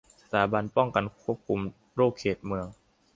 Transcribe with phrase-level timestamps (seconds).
[0.21, 1.59] สถาบันป้องกันควบคุม
[1.95, 2.67] โรคเขตเมือง